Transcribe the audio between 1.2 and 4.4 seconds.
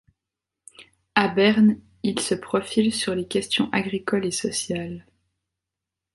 Berne, il se profile sur les questions agricoles et